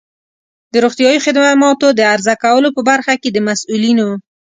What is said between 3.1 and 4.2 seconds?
کې د مسؤلینو